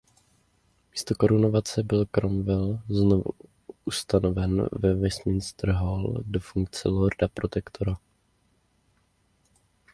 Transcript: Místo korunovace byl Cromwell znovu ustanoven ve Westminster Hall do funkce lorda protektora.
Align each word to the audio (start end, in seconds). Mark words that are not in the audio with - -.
Místo 0.91 1.15
korunovace 1.15 1.83
byl 1.83 2.05
Cromwell 2.05 2.79
znovu 2.89 3.23
ustanoven 3.85 4.67
ve 4.71 4.93
Westminster 4.93 5.71
Hall 5.71 6.23
do 6.25 6.39
funkce 6.39 6.89
lorda 6.89 7.27
protektora. 7.27 7.97